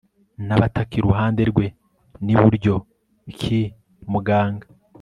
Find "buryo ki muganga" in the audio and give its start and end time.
2.41-4.67